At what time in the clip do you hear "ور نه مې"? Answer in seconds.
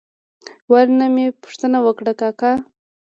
0.71-1.25